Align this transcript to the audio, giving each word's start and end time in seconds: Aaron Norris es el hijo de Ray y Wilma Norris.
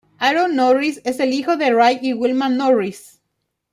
Aaron 0.19 0.55
Norris 0.55 0.99
es 1.05 1.19
el 1.19 1.31
hijo 1.31 1.57
de 1.57 1.69
Ray 1.69 1.99
y 2.01 2.13
Wilma 2.13 2.49
Norris. 2.49 3.21